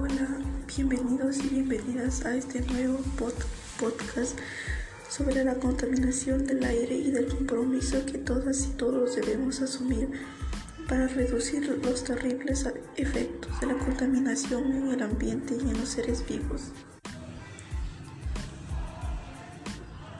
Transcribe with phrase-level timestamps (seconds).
[0.00, 0.28] Hola,
[0.76, 2.98] bienvenidos y bienvenidas a este nuevo
[3.80, 4.38] podcast
[5.08, 10.08] sobre la contaminación del aire y del compromiso que todas y todos debemos asumir
[10.88, 16.24] para reducir los terribles efectos de la contaminación en el ambiente y en los seres
[16.28, 16.70] vivos.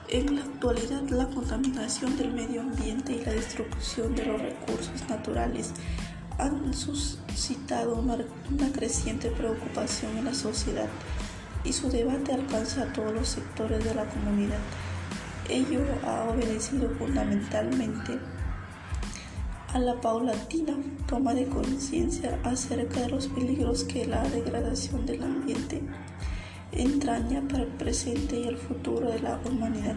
[0.09, 5.73] En la actualidad, la contaminación del medio ambiente y la destrucción de los recursos naturales
[6.39, 8.17] han suscitado una,
[8.73, 10.89] creciente preocupación en la sociedad
[11.65, 14.61] y su debate alcanza a todos los sectores de la comunidad.
[15.49, 18.19] Ello ha obedecido fundamentalmente
[19.75, 25.83] a la paulatina toma de conciencia acerca de los peligros que la degradación del ambiente
[26.73, 29.97] entraña para el presente y el futuro de la humanidad,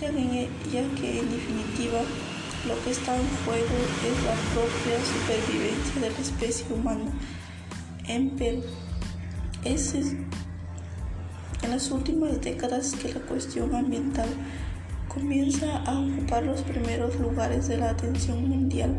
[0.00, 2.00] ya que en definitiva
[2.66, 7.10] lo que está en juego es la propia supervivencia de la especie humana.
[8.06, 8.36] En
[9.64, 9.94] es
[11.62, 14.28] en las últimas décadas que la cuestión ambiental
[15.08, 18.94] comienza a ocupar los primeros lugares de la atención mundial.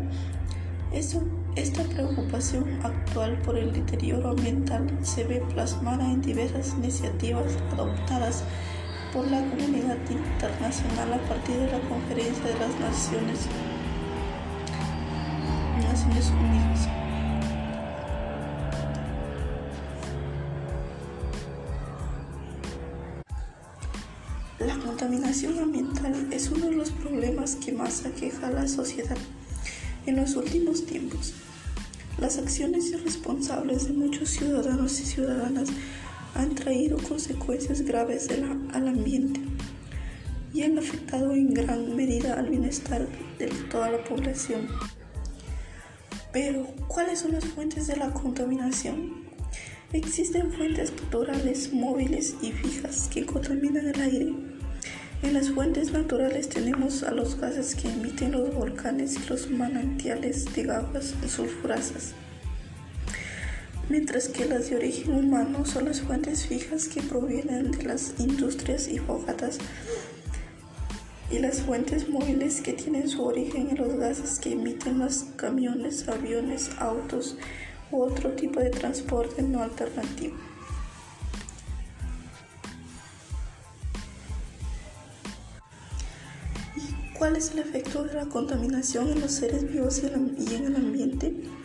[1.56, 8.44] esta preocupación actual por el deterioro ambiental se ve plasmada en diversas iniciativas adoptadas
[9.14, 13.40] por la comunidad internacional a partir de la Conferencia de las Naciones,
[15.84, 16.88] Naciones Unidas.
[24.60, 29.18] La contaminación ambiental es uno de los problemas que más aqueja a la sociedad
[30.06, 31.34] en los últimos tiempos.
[32.18, 35.70] Las acciones irresponsables de muchos ciudadanos y ciudadanas
[36.36, 38.30] han traído consecuencias graves
[38.74, 39.42] al ambiente
[40.54, 43.08] y han afectado en gran medida al bienestar
[43.38, 44.68] de toda la población.
[46.32, 49.26] Pero, ¿cuáles son las fuentes de la contaminación?
[49.94, 54.34] Existen fuentes naturales, móviles y fijas que contaminan el aire.
[55.24, 60.54] En las fuentes naturales tenemos a los gases que emiten los volcanes y los manantiales
[60.56, 62.14] de aguas sulfurasas
[63.92, 68.88] mientras que las de origen humano son las fuentes fijas que provienen de las industrias
[68.88, 69.58] y fogatas
[71.30, 76.08] y las fuentes móviles que tienen su origen en los gases que emiten los camiones,
[76.08, 77.36] aviones, autos
[77.92, 80.38] u otro tipo de transporte no alternativo.
[86.78, 90.76] ¿Y cuál es el efecto de la contaminación en los seres vivos y en el
[90.78, 91.61] ambiente?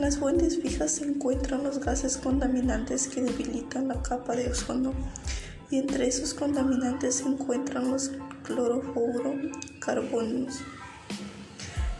[0.00, 4.94] En las fuentes fijas se encuentran los gases contaminantes que debilitan la capa de ozono
[5.70, 8.12] y entre esos contaminantes se encuentran los
[8.44, 10.60] clorofluorocarbonos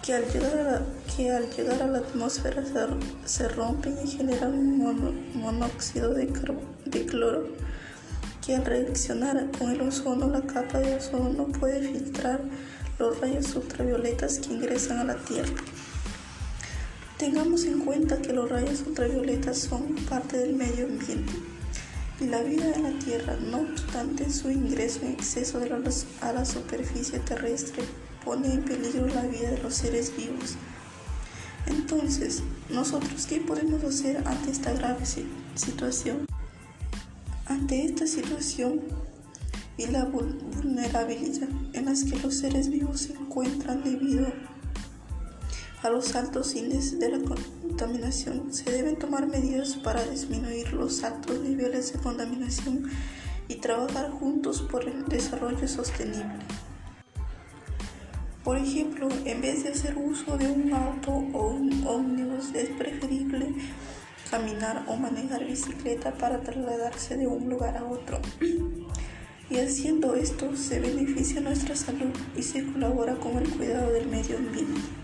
[0.03, 0.81] que al llegar a la,
[1.15, 2.65] que al llegar a la atmósfera
[3.27, 4.79] se, rompen y generan
[5.35, 6.33] monóxido de,
[6.87, 7.49] de cloro
[8.43, 12.41] que al reaccionar con el ozono la capa de ozono puede filtrar
[12.99, 15.53] los rayos ultravioletas que ingresan a la Tierra.
[17.21, 21.35] Tengamos en cuenta que los rayos ultravioletas son parte del medio ambiente
[22.19, 25.61] y la vida en la Tierra, no obstante su ingreso en exceso
[26.23, 27.85] a la superficie terrestre,
[28.25, 30.57] pone en peligro la vida de los seres vivos.
[31.67, 35.05] Entonces, ¿nosotros qué podemos hacer ante esta grave
[35.57, 36.25] situación?
[37.45, 38.81] Ante esta situación
[39.77, 44.60] y la vulnerabilidad en las que los seres vivos se encuentran debido a
[45.83, 48.53] a los altos índices de la contaminación.
[48.53, 52.91] Se deben tomar medidas para disminuir los altos niveles de contaminación
[53.49, 56.39] y trabajar juntos por el desarrollo sostenible.
[58.45, 63.55] Por ejemplo, en vez de hacer uso de un auto o un ómnibus, es preferible
[64.31, 68.21] caminar o manejar bicicleta para trasladarse de un lugar a otro.
[69.51, 74.39] Y haciendo esto se beneficia nuestra salud y se colabora con el cuidado del medio
[74.39, 75.00] ambiente.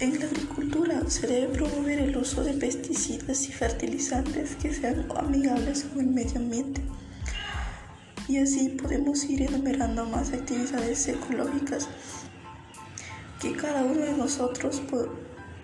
[0.00, 5.82] En la agricultura se debe promover el uso de pesticidas y fertilizantes que sean amigables
[5.82, 6.80] con el medio ambiente.
[8.28, 11.88] Y así podemos ir enumerando más actividades ecológicas
[13.40, 14.80] que cada uno de nosotros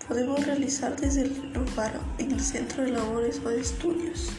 [0.05, 4.31] podemos realizar desde el lugar en el centro de labores o de estudios.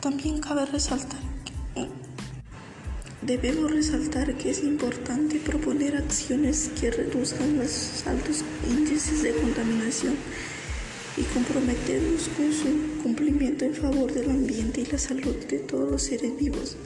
[0.00, 1.33] También cabe resaltar
[3.26, 10.14] Debemos resaltar que es importante proponer acciones que reduzcan los altos índices de contaminación
[11.16, 16.02] y comprometernos con su cumplimiento en favor del ambiente y la salud de todos los
[16.02, 16.76] seres vivos.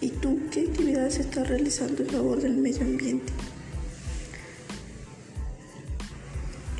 [0.00, 3.30] ¿Y tú qué actividades estás realizando en favor del medio ambiente?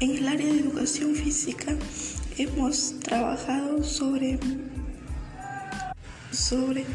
[0.01, 1.77] En el área de educación física
[2.39, 4.39] hemos trabajado sobre,
[6.31, 6.87] sobre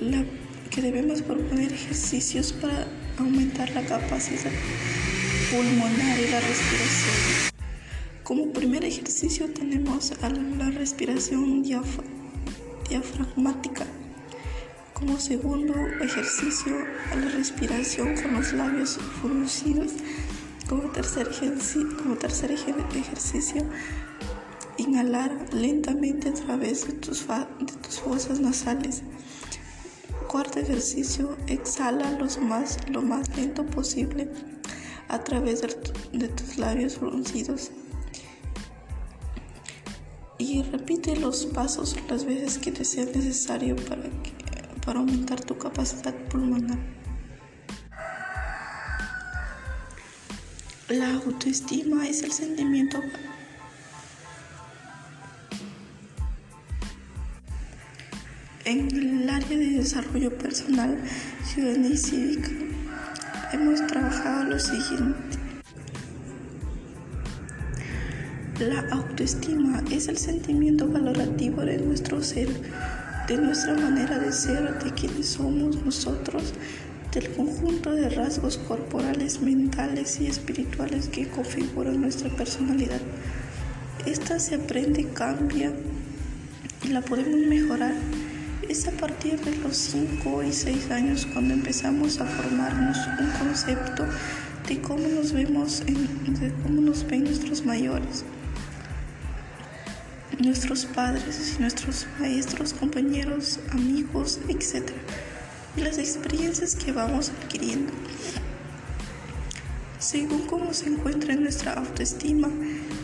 [0.00, 0.24] la,
[0.68, 2.86] que debemos proponer ejercicios para
[3.18, 4.50] aumentar la capacidad
[5.50, 7.52] pulmonar y la respiración.
[8.22, 13.86] Como primer ejercicio tenemos la respiración diafragmática.
[14.92, 16.76] Como segundo ejercicio,
[17.14, 19.92] la respiración con los labios fruncidos.
[20.68, 21.30] Como tercer,
[22.02, 23.64] como tercer ejercicio,
[24.76, 29.02] inhalar lentamente a través de tus, de tus fosas nasales.
[30.28, 34.28] Cuarto ejercicio, exhala los más, lo más lento posible
[35.08, 37.70] a través de, tus labios fruncidos.
[40.36, 44.02] Y repite los pasos las veces que te sea necesario para,
[44.84, 46.78] para aumentar tu capacidad pulmonar.
[50.88, 53.00] La autoestima es el sentimiento
[58.68, 60.98] en el área de desarrollo personal,
[61.42, 62.50] ciudadanía y cívica
[63.54, 65.38] hemos trabajado lo siguiente.
[68.60, 72.48] La autoestima es el sentimiento valorativo de nuestro ser,
[73.26, 76.52] de nuestra manera de ser, de quienes somos nosotros,
[77.14, 83.00] del conjunto de rasgos corporales, mentales y espirituales que configuran nuestra personalidad.
[84.04, 85.72] Esta se aprende, cambia
[86.84, 87.94] y la podemos mejorar
[88.66, 94.04] es a partir de los 5 y 6 años cuando empezamos a formarnos un concepto
[94.68, 98.24] de cómo nos vemos, de cómo nos ven nuestros mayores,
[100.38, 104.90] nuestros padres nuestros maestros, compañeros, amigos, etc.
[105.76, 107.92] Y las experiencias que vamos adquiriendo.
[109.98, 112.48] Según cómo se encuentra en nuestra autoestima,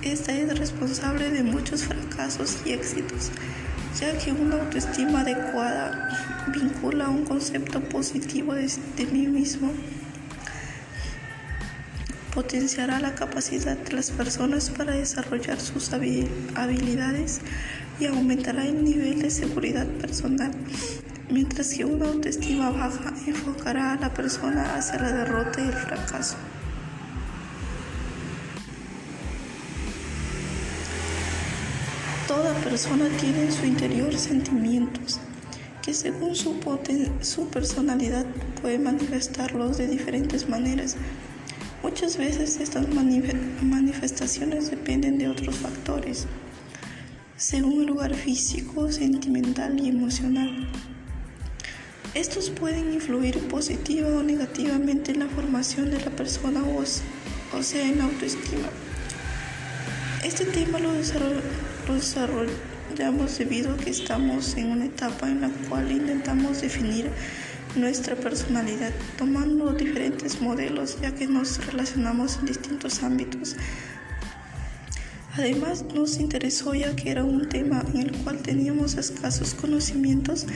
[0.03, 3.31] esta es responsable de muchos fracasos y éxitos
[4.01, 6.09] ya que una autoestima adecuada
[6.49, 8.69] vincula un concepto positivo de,
[9.13, 9.71] mí mismo,
[12.35, 17.41] potenciará la capacidad de las personas para desarrollar sus habilidades
[18.01, 20.51] y aumentará el nivel de seguridad personal,
[21.31, 26.37] mientras que una autoestima baja enfocará a la persona hacia la derrota y el fracaso.
[32.35, 35.21] Toda persona tiene en su interior sentimientos
[35.81, 36.57] que según su,
[37.21, 38.27] su personalidad
[38.61, 40.97] puede manifestarlos de diferentes maneras.
[41.85, 46.27] Muchas veces estas manifestaciones dependen de otros factores,
[47.37, 50.69] según el lugar físico, sentimental y emocional.
[52.15, 56.83] Estos pueden influir positiva o negativamente en la formación de la persona o,
[57.57, 58.69] o sea en autoestima.
[60.25, 61.74] Este tema lo desarrollamos
[63.39, 67.11] debido a que estamos en una etapa en la cual intentamos definir
[67.77, 73.57] nuestra personalidad tomando diferentes modelos ya que nos relacionamos en distintos ámbitos.
[75.37, 80.47] Además nos interesó ya que era un tema en el cual teníamos escasos conocimientos.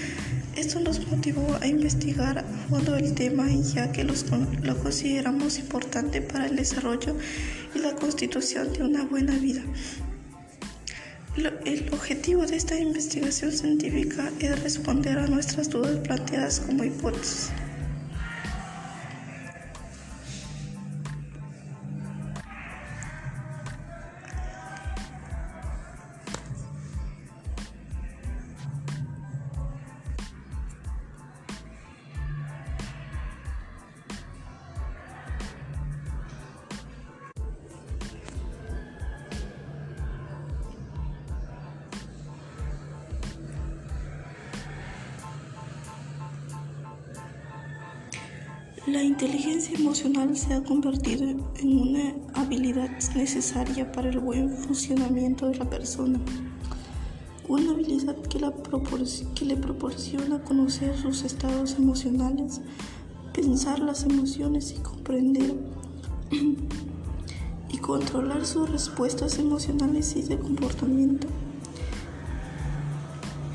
[0.57, 4.25] Esto nos motivó a investigar a fondo el tema ya que los,
[4.63, 7.17] lo consideramos importante para el desarrollo
[7.75, 9.63] y la constitución de una buena vida.
[11.39, 17.53] El objetivo de esta investigación científica es responder a nuestras dudas planteadas como hipótesis.
[50.39, 56.21] Se ha convertido en una habilidad necesaria para el buen funcionamiento de la persona.
[57.49, 58.39] Una habilidad que,
[59.35, 62.61] que le proporciona conocer sus estados emocionales,
[63.33, 65.57] pensar las emociones y comprender
[67.69, 71.27] y controlar sus respuestas emocionales y de comportamiento.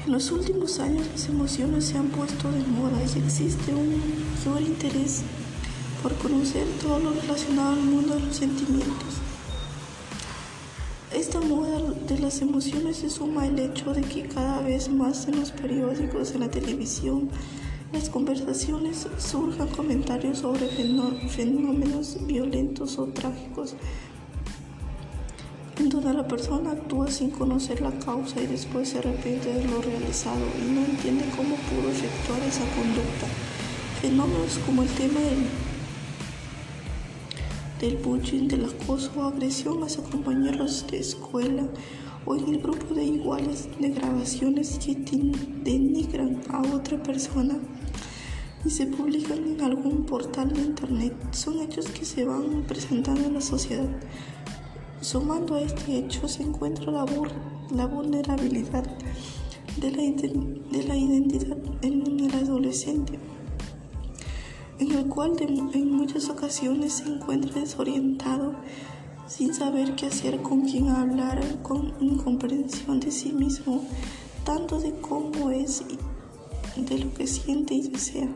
[0.06, 4.02] En los últimos años las emociones se han puesto de moda y existe un
[4.36, 5.24] mayor interés
[6.04, 9.16] por conocer todo lo relacionado al mundo de los sentimientos.
[11.16, 15.40] Esta moda de las emociones se suma el hecho de que cada vez más en
[15.40, 17.30] los periódicos, en la televisión,
[17.94, 20.68] las conversaciones surjan comentarios sobre
[21.30, 23.76] fenómenos violentos o trágicos
[25.78, 29.82] en donde la persona actúa sin conocer la causa y después se arrepiente de lo
[29.82, 33.28] realizado y no entiende cómo pudo efectuar esa conducta.
[34.02, 35.46] Fenómenos como el tema del,
[37.84, 41.68] del bullying, del acoso o agresión hacia compañeros de escuela
[42.26, 47.58] o en el grupo de iguales de grabaciones que denigran a otra persona
[48.64, 53.34] y se publican en algún portal de internet son hechos que se van presentando en
[53.34, 53.90] la sociedad.
[55.02, 58.86] Sumando a este hecho se encuentra la, vulnerabilidad
[59.76, 63.20] de la, de la identidad en el adolescente,
[64.80, 68.56] en el cual en muchas ocasiones se encuentra desorientado
[69.28, 73.84] sin saber qué hacer, con quién hablar, con incomprensión de sí mismo,
[74.44, 75.84] tanto de cómo es
[76.76, 78.28] y de lo que siente y desea.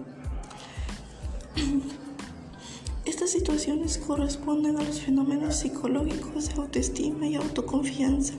[3.06, 8.34] Estas situaciones corresponden a los fenómenos psicológicos de autoestima y autoconfianza,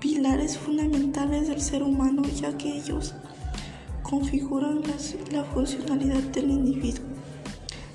[0.00, 3.14] pilares fundamentales del ser humano ya que ellos
[4.08, 4.82] configuran
[5.32, 7.04] la funcionalidad del individuo.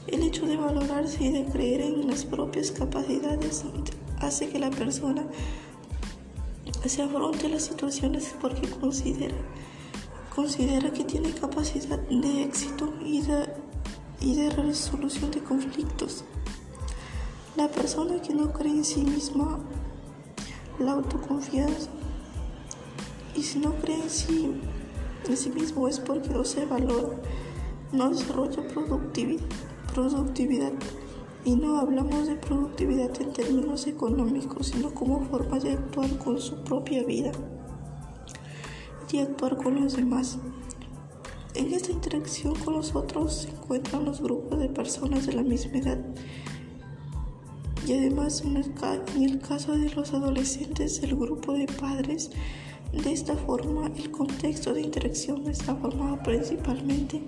[0.08, 3.64] El hecho de valorarse y de creer en las propias capacidades
[4.20, 5.26] hace que la persona
[6.86, 9.36] se afronte las situaciones porque considera,
[10.36, 13.48] considera que tiene capacidad de éxito y de
[14.24, 16.24] y de resolución de conflictos.
[17.58, 19.60] La persona que no cree en sí misma,
[20.80, 21.90] la autoconfianza,
[23.36, 24.54] y si no cree en sí,
[25.28, 27.18] en sí mismo es porque no se valora,
[27.92, 29.46] no desarrolla productividad,
[29.94, 30.74] productividad.
[31.46, 36.64] Y no hablamos de productividad en términos económicos, sino como forma de actuar con su
[36.64, 37.32] propia vida
[39.12, 40.40] y actuar con los demás.
[41.54, 45.78] En esta interacción con los otros se encuentran los grupos de personas de la misma
[45.78, 46.00] edad.
[47.86, 48.74] Y además en el,
[49.16, 52.32] en el caso de los adolescentes, el grupo de padres.
[52.94, 57.24] De esta forma, el contexto de interacción está formado principalmente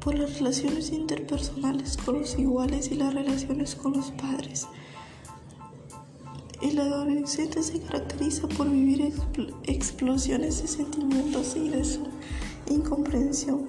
[0.00, 4.66] por las relaciones interpersonales con los iguales y las relaciones con los padres.
[6.60, 9.12] El adolescente se caracteriza por vivir
[9.62, 12.02] explosiones de sentimientos y de su
[12.68, 13.68] incomprensión,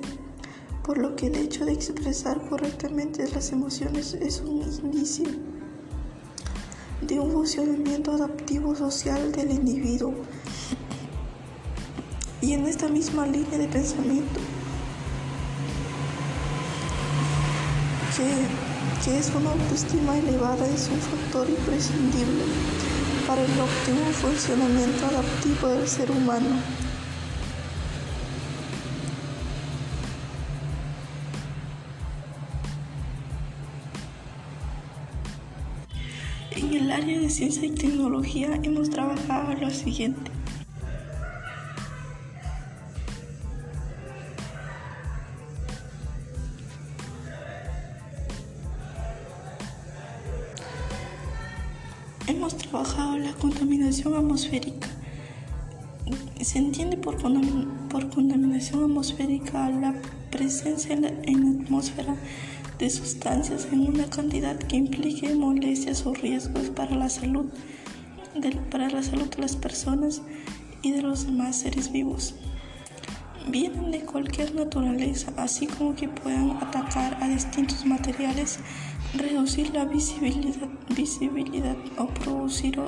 [0.83, 5.50] por lo que el hecho de expresar correctamente las emociones es un indicio
[7.11, 10.13] de un funcionamiento adaptivo social del individuo.
[12.39, 14.39] Y en esta misma línea de pensamiento,
[18.15, 22.45] que, que es una autoestima elevada, es un factor imprescindible
[23.27, 26.80] para el óptimo funcionamiento adaptivo del ser humano.
[37.31, 40.29] Ciencia y tecnología hemos trabajado lo siguiente.
[52.27, 54.89] Hemos trabajado la contaminación atmosférica.
[56.41, 59.93] Se entiende por, contaminación atmosférica la
[60.29, 62.15] presencia en la atmósfera
[62.81, 67.45] de sustancias en una cantidad que implique molestias o riesgos para la salud
[68.33, 70.23] de, para la salud de las personas
[70.81, 72.33] y de los demás seres vivos.
[73.47, 78.57] Vienen de cualquier naturaleza, así como que puedan atacar a distintos materiales,
[79.13, 82.79] reducir la visibilidad, visibilidad o producir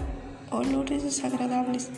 [0.49, 1.91] olores desagradables.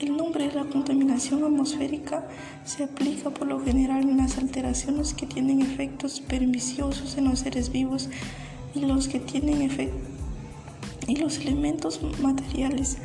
[0.00, 2.24] El nombre de la contaminación atmosférica
[2.64, 7.72] se aplica por lo general en las alteraciones que tienen efectos perniciosos en los seres
[7.72, 8.08] vivos
[8.76, 9.68] y los que tienen
[11.08, 12.98] y los elementos materiales,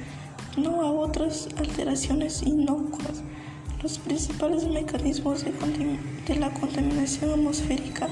[0.55, 3.23] no a otras alteraciones inocuas.
[3.81, 5.51] Los principales mecanismos de,
[6.27, 8.07] de la contaminación atmosférica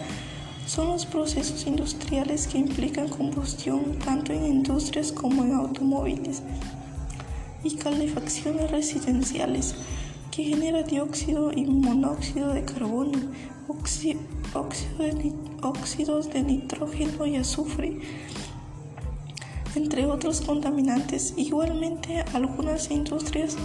[0.65, 6.41] son los procesos industriales que implican combustión tanto en industrias como en automóviles
[7.63, 9.75] y calefacciones residenciales
[10.31, 13.19] que genera dióxido y monóxido de carbono,
[15.61, 17.99] óxidos de nitrógeno y azufre,
[19.75, 21.33] entre otros contaminantes.
[21.37, 23.57] Igualmente, algunas industrias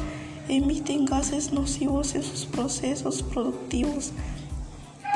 [0.48, 4.12] emiten gases nocivos en sus procesos productivos,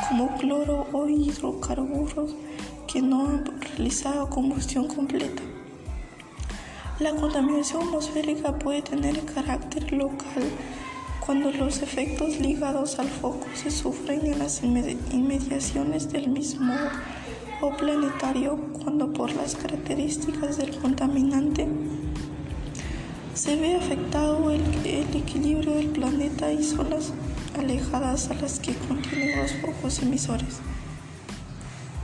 [0.08, 2.34] como cloro o hidrocarburos
[2.86, 5.42] que no han realizado combustión completa.
[7.00, 10.44] La contaminación atmosférica puede tener carácter local
[11.24, 16.74] cuando los efectos ligados al foco se sufren en las inmediaciones del mismo
[17.62, 21.66] o planetario cuando por las características del contaminante
[23.32, 27.14] se ve afectado el, equilibrio del planeta y zonas
[27.58, 30.58] alejadas a las que contienen los focos emisores.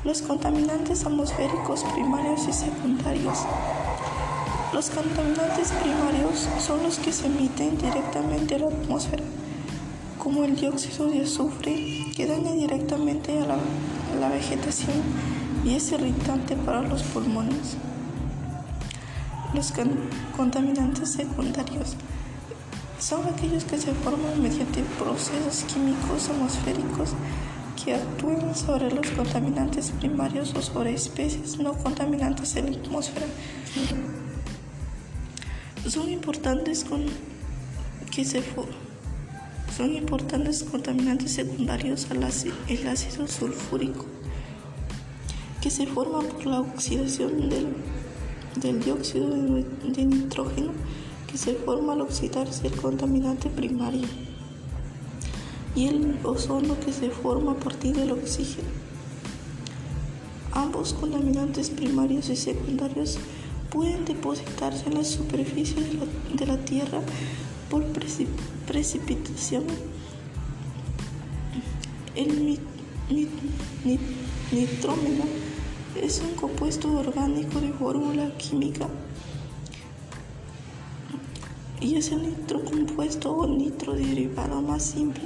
[0.04, 3.40] Los contaminantes atmosféricos primarios y secundarios.
[4.72, 9.22] Los contaminantes primarios son los que se emiten directamente a la atmósfera,
[10.18, 13.46] como el dióxido de azufre, que daña directamente a
[14.18, 15.02] la vegetación
[15.64, 17.76] y es irritante para los pulmones.
[19.54, 19.72] Los
[20.36, 21.94] contaminantes secundarios
[22.98, 27.10] son aquellos que se forman mediante procesos químicos atmosféricos
[27.82, 33.26] que actúan sobre los contaminantes primarios o sobre especies no contaminantes en la atmósfera.
[35.88, 36.84] Son importantes
[38.14, 38.42] que se
[39.76, 44.04] son importantes contaminantes secundarios al el ácido sulfúrico
[45.60, 50.72] que se forma por la oxidación del, dióxido de, nitrógeno
[51.30, 54.08] que se forma al oxidarse el contaminante primario
[55.76, 58.68] y el ozono que se forma a partir del oxígeno.
[60.52, 63.18] Ambos contaminantes primarios y secundarios
[63.70, 65.76] pueden depositarse en la superficie
[66.34, 67.00] de la, Tierra
[67.70, 67.84] por
[68.66, 69.64] precipitación.
[72.14, 72.58] El
[74.52, 75.24] nitrógeno
[76.00, 78.88] es un compuesto orgánico de fórmula química
[81.80, 85.24] y es el nitrocompuesto o nitroderivado más simple,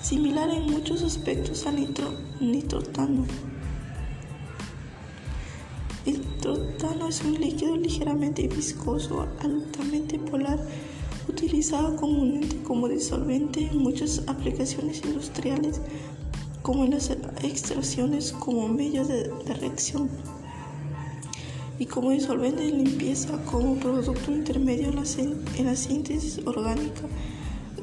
[0.00, 3.24] similar en muchos aspectos al nitro, nitrotano.
[6.42, 10.58] El nitrotano es un líquido ligeramente viscoso, altamente polar,
[11.28, 15.82] utilizado comúnmente como disolvente en muchas aplicaciones industriales
[16.62, 17.10] como en las
[17.42, 20.08] extracciones como medio de, reacción
[21.78, 27.02] y como disolvente de limpieza como producto intermedio en la, síntesis orgánica.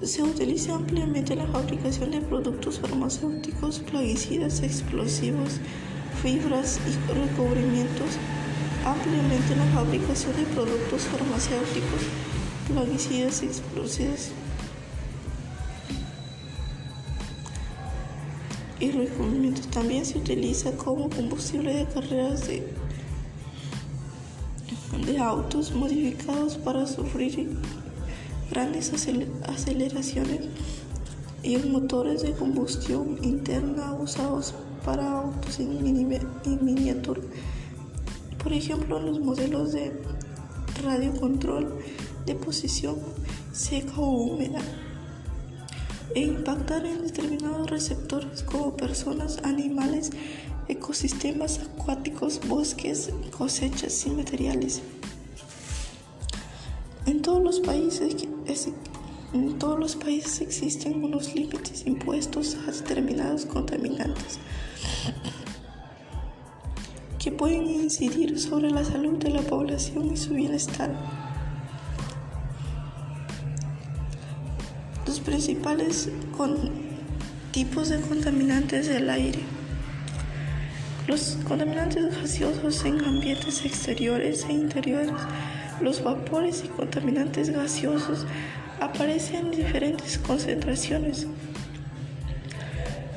[0.01, 5.59] Se utiliza ampliamente en la fabricación de productos farmacéuticos, plaguicidas, explosivos,
[6.23, 8.17] fibras y recubrimientos.
[8.87, 12.03] Ampliamente en la fabricación de productos farmacéuticos,
[12.69, 14.29] plaguicidas, explosivos
[18.79, 19.67] y recubrimientos.
[19.67, 22.63] También se utiliza como combustible de carreras de,
[25.19, 27.59] autos modificados para sufrir
[28.49, 28.93] grandes
[29.43, 30.45] aceleraciones
[31.43, 34.53] y en motores de combustión interna usados
[34.85, 35.83] para autos en
[36.63, 37.19] miniatura.
[38.47, 39.91] Por ejemplo, los modelos de
[40.81, 41.79] radiocontrol
[42.25, 42.95] de posición
[43.51, 44.61] seca o húmeda
[46.15, 50.11] e impactar en determinados receptores como personas, animales,
[50.69, 54.81] ecosistemas acuáticos, bosques, cosechas y materiales.
[57.05, 58.15] En todos los países,
[59.33, 64.39] en todos los países existen unos límites impuestos a determinados contaminantes
[67.37, 70.91] pueden incidir sobre la salud de la población y su bienestar.
[75.27, 76.09] principales
[77.51, 79.39] tipos de contaminantes del aire.
[81.05, 85.11] Los contaminantes gaseosos en ambientes exteriores e interiores,
[85.81, 88.25] los vapores y contaminantes gaseosos
[88.79, 91.27] aparecen en diferentes concentraciones.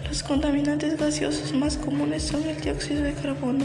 [0.08, 3.64] Los contaminantes gaseosos más comunes son el dióxido de carbono,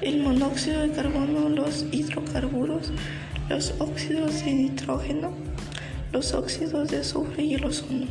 [0.00, 2.92] el monóxido de carbono, los hidrocarburos,
[3.48, 5.32] los óxidos de nitrógeno,
[6.12, 8.06] los óxidos de azufre y el ozono.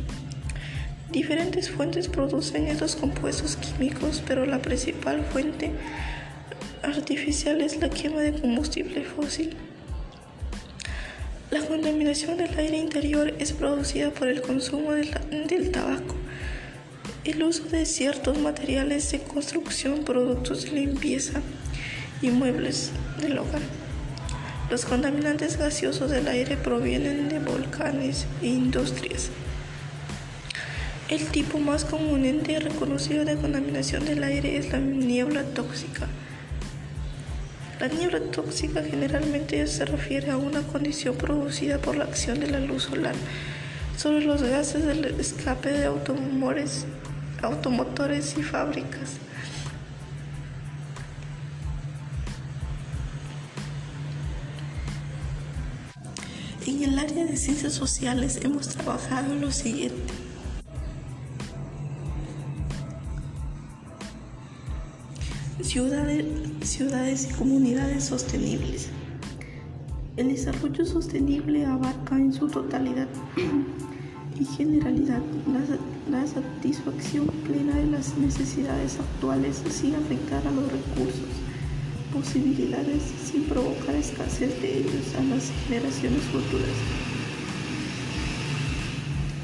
[1.10, 5.70] Diferentes fuentes producen estos compuestos químicos, pero la principal fuente
[6.82, 9.56] artificial es la quema de combustible fósil.
[11.50, 15.10] La contaminación del aire interior es producida por el consumo del,
[15.46, 16.16] del tabaco,
[17.24, 21.40] el uso de ciertos materiales de construcción, productos de limpieza
[22.22, 23.62] y muebles del hogar.
[24.70, 29.30] Los contaminantes gaseosos del aire provienen de volcanes e industrias.
[31.08, 36.08] El tipo más comúnmente reconocido de contaminación del aire es la niebla tóxica.
[37.78, 42.58] La niebla tóxica generalmente se refiere a una condición producida por la acción de la
[42.58, 43.14] luz solar
[43.96, 46.86] sobre los gases del escape de automotores
[48.36, 49.12] y fábricas.
[56.86, 60.12] En el área de ciencias sociales hemos trabajado lo siguiente.
[65.62, 66.24] ciudades,
[66.62, 68.90] ciudades y comunidades sostenibles.
[70.16, 73.08] El desarrollo sostenible abarca en su totalidad
[74.38, 81.26] y generalidad la, la, satisfacción plena de las necesidades actuales sin afectar a los recursos,
[82.16, 86.76] posibilidades sin provocar escasez de ellos a las generaciones futuras.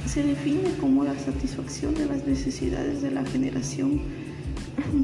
[0.06, 4.00] Se define como la satisfacción de las necesidades de la generación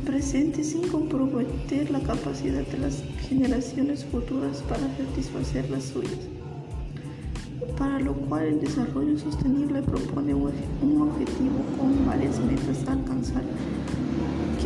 [0.06, 6.28] presente sin comprometer la capacidad de las generaciones futuras para satisfacer las suyas
[7.76, 13.42] para lo cual el desarrollo sostenible propone un objetivo con varias metas a alcanzar,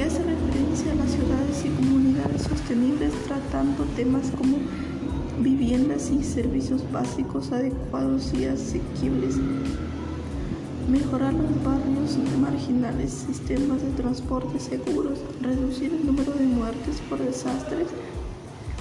[0.03, 4.57] que hace referencia a las ciudades y comunidades sostenibles tratando temas como
[5.39, 9.37] viviendas y servicios básicos adecuados y asequibles,
[10.91, 17.87] mejorar los barrios marginales, sistemas de transporte seguros, reducir el número de muertes por desastres,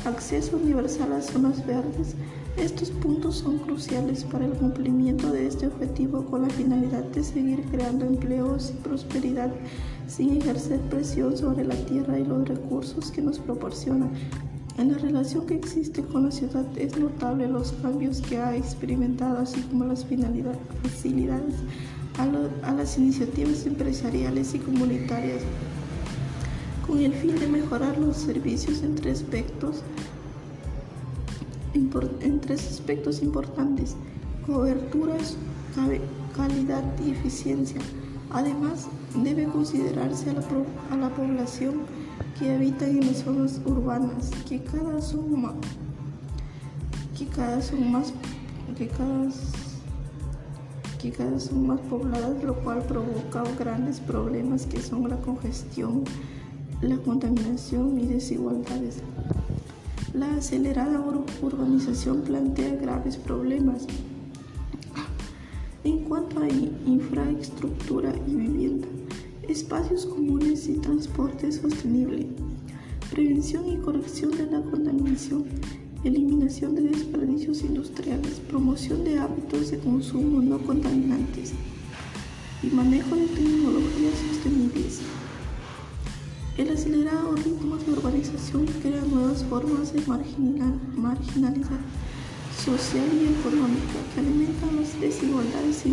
[0.05, 2.15] acceso universal a zonas verdes,
[2.57, 7.63] estos puntos son cruciales para el cumplimiento de este objetivo con la finalidad de seguir
[7.71, 9.51] creando empleos y prosperidad
[10.15, 14.10] sin ejercer presión sobre la tierra y los recursos que nos proporciona.
[14.78, 19.39] En la relación que existe con la ciudad es notable los cambios que ha experimentado,
[19.39, 20.06] así como las
[20.84, 21.56] facilidades
[22.17, 25.43] a, a las iniciativas empresariales y comunitarias
[26.86, 29.82] con el fin de mejorar los servicios en tres aspectos
[31.74, 33.95] en tres aspectos importantes,
[34.45, 35.15] cobertura,
[36.36, 37.80] calidad y eficiencia.
[38.34, 41.82] Además, debe considerarse a la, población
[42.39, 45.56] que habita en las zonas urbanas, que cada son más,
[47.17, 48.13] que cada son más,
[48.78, 49.30] que cada,
[51.02, 56.06] que cada son más pobladas, lo cual provoca grandes problemas que son la congestión,
[56.82, 59.02] la contaminación y desigualdades.
[60.13, 61.04] La acelerada
[61.41, 63.88] urbanización plantea graves problemas
[65.84, 68.88] en cuanto a infraestructura y vivienda,
[69.48, 72.28] espacios comunes y transporte sostenible,
[73.10, 75.46] prevención y corrección de la contaminación,
[76.04, 81.54] eliminación de desperdicios industriales, promoción de hábitos de consumo no contaminantes
[82.62, 85.02] y manejo de tecnologías sostenibles.
[86.58, 91.80] El acelerado ritmo de urbanización crea nuevas formas de marginalidad
[92.65, 95.84] social y económica que alimentan las desigualdades.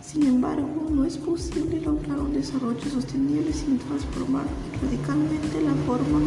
[0.00, 4.44] Sin embargo, no es posible lograr un desarrollo sostenible sin transformar
[4.80, 6.20] radicalmente la forma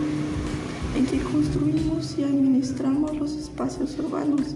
[0.94, 4.56] en que construimos y administramos los espacios urbanos.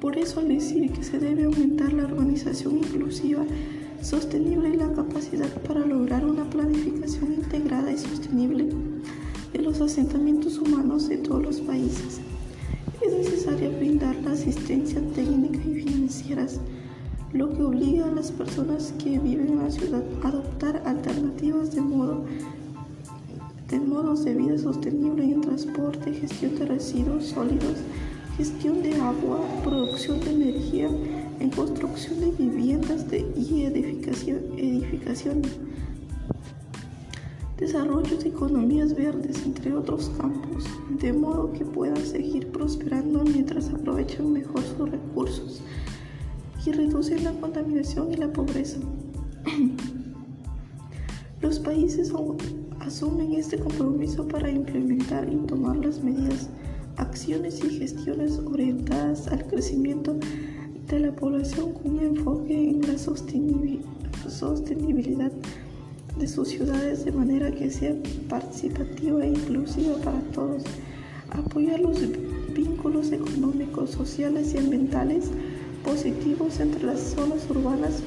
[0.00, 3.44] Por eso, al decir que se debe aumentar la urbanización inclusiva,
[4.02, 8.68] sostenible y la capacidad para lograr una planificación integrada y sostenible
[9.52, 12.20] de los asentamientos humanos de todos los países.
[13.00, 16.46] Es necesario brindar la asistencia técnica y financiera,
[17.32, 21.80] lo que obliga a las personas que viven en la ciudad a adoptar alternativas de
[21.80, 22.24] modo
[23.68, 27.76] de modos de vida sostenible en transporte, gestión de residuos sólidos,
[28.38, 30.88] gestión de agua, producción de energía,
[31.38, 35.52] en construcción de viviendas de, y edificación, edificaciones,
[37.58, 40.64] desarrollo de economías verdes, entre otros campos,
[41.00, 45.60] de modo que puedan seguir prosperando mientras aprovechan mejor sus recursos
[46.64, 48.78] y reducen la contaminación y la pobreza.
[51.40, 52.12] Los países
[52.80, 56.50] asumen este compromiso para implementar y tomar las medidas,
[56.96, 60.16] acciones y gestiones orientadas al crecimiento
[60.88, 65.30] de la población con un enfoque en la sostenibilidad
[66.18, 67.94] de sus ciudades de manera que sea
[68.28, 70.64] participativa e inclusiva para todos,
[71.30, 72.00] apoyar los
[72.52, 75.30] vínculos económicos, sociales y ambientales
[75.84, 78.02] positivos entre las zonas urbanas,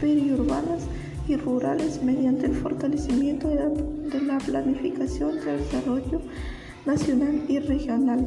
[0.00, 0.84] periurbanas
[1.28, 6.22] y rurales mediante el fortalecimiento de la, de la planificación del desarrollo
[6.86, 8.26] nacional y regional.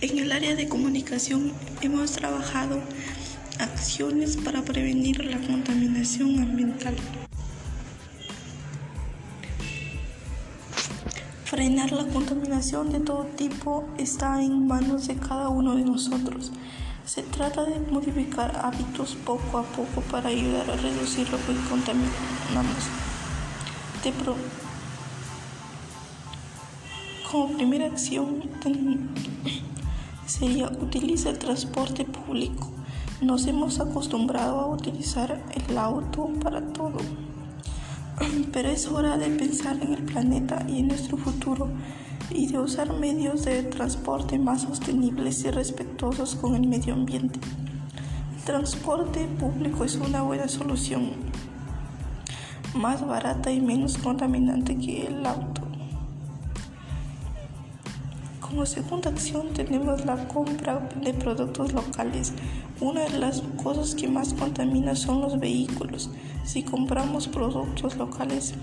[0.00, 2.80] En el área de comunicación hemos trabajado
[3.62, 6.94] acciones para prevenir la contaminación ambiental.
[11.44, 16.50] Frenar la contaminación de todo tipo está en manos de cada uno de nosotros.
[17.04, 22.12] Se trata de modificar hábitos poco a poco para ayudar a reducir lo que contaminamos.
[27.30, 28.42] Como primera acción,
[30.26, 32.81] sería utiliza el transporte público.
[33.22, 36.98] Nos hemos acostumbrado a utilizar el auto para todo,
[38.52, 41.68] pero es hora de pensar en el planeta y en nuestro futuro
[42.30, 47.38] y de usar medios de transporte más sostenibles y respetuosos con el medio ambiente.
[48.38, 51.12] El transporte público es una buena solución,
[52.74, 55.62] más barata y menos contaminante que el auto.
[58.40, 62.34] Como segunda acción tenemos la compra de productos locales.
[62.82, 66.10] Una de las cosas que más contamina son los vehículos.
[66.44, 68.54] Si compramos productos locales,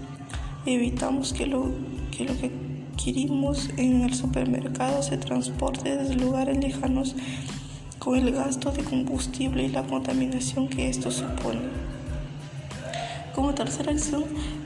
[0.65, 1.71] evitamos que lo
[2.11, 7.15] que, lo adquirimos en el supermercado se transporte desde lugares lejanos
[7.97, 11.61] con el gasto de combustible y la contaminación que esto supone.
[13.33, 14.25] Como tercera acción,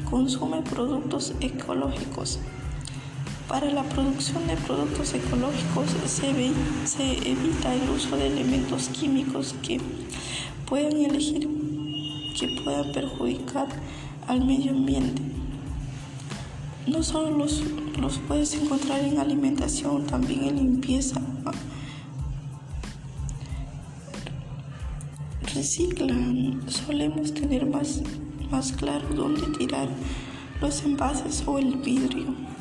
[0.10, 2.40] consume productos ecológicos.
[3.48, 9.82] Para la producción de productos ecológicos se, evita el uso de elementos químicos que
[10.66, 11.50] puedan elegir
[12.40, 13.68] que puedan perjudicar
[14.28, 15.22] al medio ambiente.
[16.88, 17.62] No solo los,
[18.28, 21.22] puedes encontrar en alimentación, también en limpieza.
[25.54, 29.90] Reciclan, solemos tener más claro dónde tirar
[30.60, 32.53] los envases o el vidrio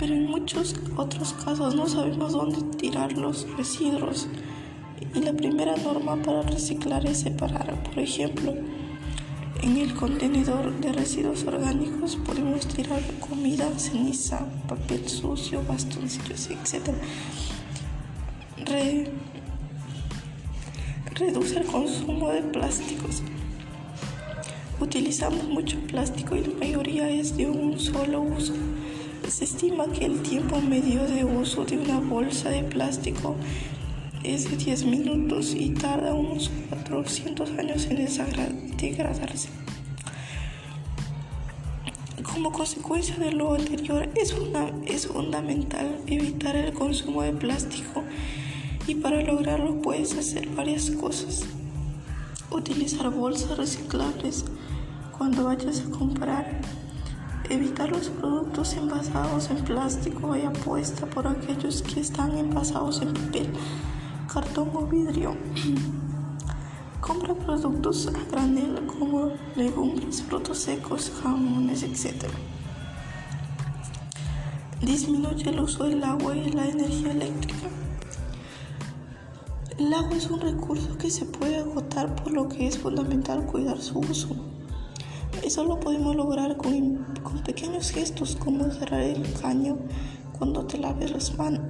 [0.00, 4.28] pero en muchos otros casos no sabemos dónde tirar los residuos.
[5.14, 7.82] Y la primera norma para reciclar es separar.
[7.82, 8.54] Por ejemplo,
[9.62, 16.94] en el contenedor de residuos orgánicos podemos tirar comida, ceniza, papel sucio, bastoncillos, etc.
[21.14, 23.22] reduce el consumo de plásticos.
[24.80, 28.54] Utilizamos mucho plástico y la mayoría es de un solo uso.
[29.30, 33.36] Se estima que el tiempo medio de uso de una bolsa de plástico
[34.24, 39.48] es de 10 minutos y tarda unos 400 años en degradarse.
[42.24, 44.34] Como consecuencia de lo anterior, es,
[44.86, 48.02] es fundamental evitar el consumo de plástico
[48.88, 51.46] y para lograrlo puedes hacer varias cosas.
[52.50, 54.44] Utilizar bolsas reciclables
[55.16, 56.79] cuando vayas a comprar
[57.50, 63.52] Evitar los productos envasados en plástico y apuesta por aquellos que están envasados en papel,
[64.32, 65.36] cartón o vidrio.
[67.00, 72.28] Compra productos a granel como legumbres, frutos secos, jamones, etc.
[74.80, 77.66] Disminuye el uso del agua y la energía eléctrica.
[79.76, 83.80] El agua es un recurso que se puede agotar por lo que es fundamental cuidar
[83.80, 84.36] su uso.
[85.42, 89.78] Eso lo podemos lograr con, con pequeños gestos como cerrar el caño
[90.38, 91.62] cuando te laves las manos.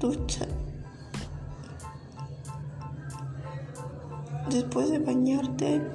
[0.00, 0.46] Ducha.
[4.50, 5.82] Después de bañarte.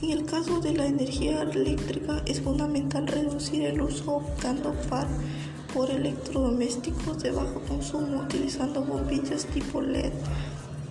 [0.00, 4.72] En el caso de la energía eléctrica es fundamental reducir el uso optando
[5.74, 10.12] por electrodomésticos de bajo consumo utilizando bombillas tipo LED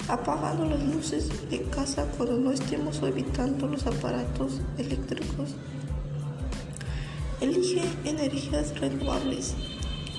[0.07, 5.55] apagando las luces de casa cuando no estemos evitando los aparatos eléctricos.
[7.41, 9.55] Elige energías renovables.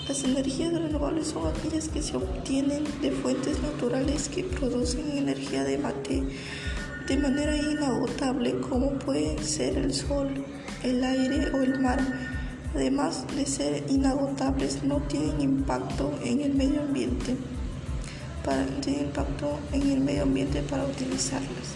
[0.08, 5.78] Las energías renovables son aquellas que se obtienen de fuentes naturales que producen energía de
[5.78, 6.22] mate
[7.08, 10.28] de manera inagotable como pueden ser el sol,
[10.82, 11.98] el aire o el mar.
[12.74, 17.34] Además de ser inagotables, no tienen impacto en el medio ambiente
[18.48, 21.74] para, impacto en el medio ambiente para utilizarlas.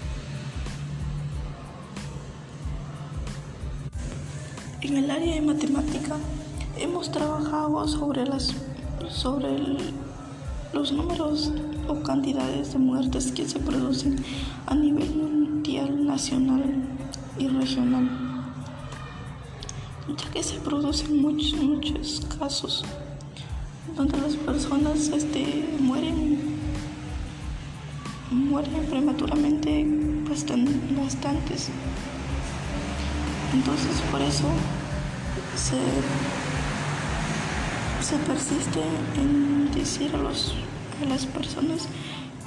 [4.81, 6.17] En el área de matemática
[6.79, 8.55] hemos trabajado sobre, las,
[9.11, 9.51] sobre
[10.73, 11.53] los números
[11.89, 14.17] o cantidades de muertes que se producen
[14.67, 16.65] a nivel mundial, nacional
[17.39, 18.09] y regional,
[20.09, 22.85] ya que se producen muchos, muchos casos
[23.97, 26.42] donde las personas este, mueren
[28.33, 29.87] mueren prematuramente
[30.97, 31.69] bastantes.
[33.53, 34.45] Entonces por eso
[35.55, 35.77] se,
[38.03, 38.81] se persiste
[39.17, 40.55] en decir a, los,
[41.03, 41.89] a las personas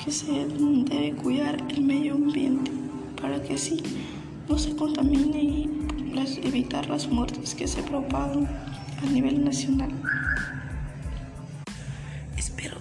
[0.04, 2.71] que se debe cuidar el medio ambiente
[3.21, 3.82] para que así
[4.50, 5.76] no se contamine y
[6.43, 8.48] evitar las muertes que se propagan
[9.02, 9.89] a nivel nacional.
[12.38, 12.78] Espero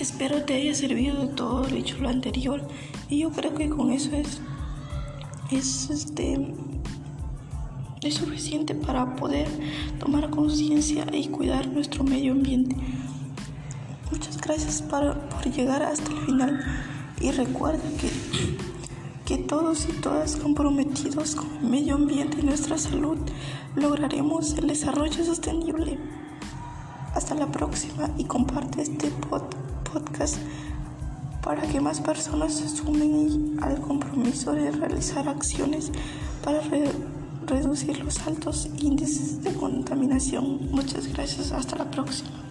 [0.00, 2.66] Espero te haya servido de todo lo dicho lo anterior
[3.10, 4.40] y yo creo que con eso es,
[5.50, 6.54] es este,
[8.00, 9.46] es suficiente para poder
[9.98, 12.74] tomar conciencia y cuidar nuestro medio ambiente.
[14.10, 15.18] Muchas gracias por
[15.54, 16.64] llegar hasta el final
[17.20, 18.10] y recuerda que,
[19.26, 23.18] que todos y todas comprometidos con el medio ambiente y nuestra salud
[23.76, 25.98] lograremos el desarrollo sostenible.
[27.14, 29.59] Hasta la próxima y comparte este podcast
[31.42, 35.90] para que más personas se sumen al compromiso de realizar acciones
[36.44, 36.60] para
[37.46, 40.70] reducir los altos índices de contaminación.
[40.70, 42.49] Muchas gracias, hasta la próxima.